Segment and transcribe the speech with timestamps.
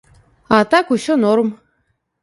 [0.57, 1.57] А так усё норм.